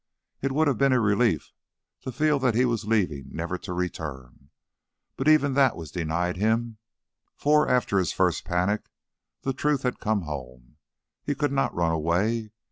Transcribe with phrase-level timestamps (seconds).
[0.41, 1.51] It would have been a relief
[1.99, 4.49] to feel that he was leaving never to return;
[5.15, 6.79] but even that was denied him,
[7.35, 8.89] for, after his first panic,
[9.43, 10.77] the truth had come home.
[11.23, 12.49] He could not run away.